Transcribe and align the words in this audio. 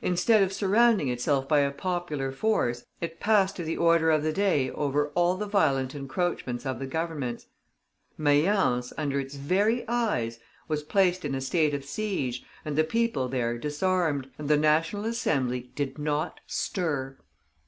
Instead 0.00 0.44
of 0.44 0.52
surrounding 0.52 1.08
itself 1.08 1.48
by 1.48 1.58
a 1.58 1.72
popular 1.72 2.30
force, 2.30 2.84
it 3.00 3.18
passed 3.18 3.56
to 3.56 3.64
the 3.64 3.76
order 3.76 4.12
of 4.12 4.22
the 4.22 4.32
day 4.32 4.70
over 4.70 5.08
all 5.16 5.36
the 5.36 5.44
violent 5.44 5.92
encroachments 5.92 6.64
of 6.64 6.78
the 6.78 6.86
Governments; 6.86 7.48
Mayence, 8.16 8.92
under 8.96 9.18
its 9.18 9.34
very 9.34 9.84
eyes, 9.88 10.38
was 10.68 10.84
placed 10.84 11.24
in 11.24 11.34
a 11.34 11.40
state 11.40 11.74
of 11.74 11.84
siege, 11.84 12.44
and 12.64 12.76
the 12.78 12.84
people 12.84 13.26
there 13.26 13.58
disarmed, 13.58 14.30
and 14.38 14.48
the 14.48 14.56
National 14.56 15.04
Assembly 15.04 15.68
did 15.74 15.98
not 15.98 16.38
stir. 16.46 17.18